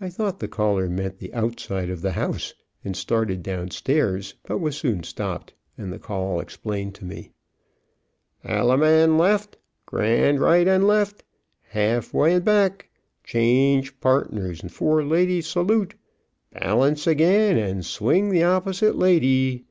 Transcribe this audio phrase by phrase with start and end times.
[0.00, 2.54] I thought the caller meant the outside of the house,
[2.84, 7.30] and started down stairs, but was soon stopped, and the call explained to me.
[8.44, 9.56] "Alaman left!
[9.86, 11.22] grand right and left!
[11.68, 12.90] half way and back
[13.22, 15.94] change partners, and four ladies salute!
[16.50, 19.66] balance again and swing the opposite lady!"